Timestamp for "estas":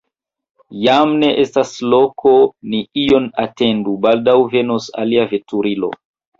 1.43-1.73